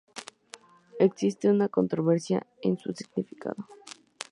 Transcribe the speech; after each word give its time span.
Existe 0.99 1.47
una 1.51 1.69
controversia 1.69 2.47
en 2.63 2.75
su 2.79 2.91
significado. 2.91 3.67